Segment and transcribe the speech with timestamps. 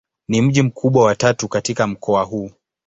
[0.27, 2.51] Ni mji mkubwa wa tatu katika mkoa huu.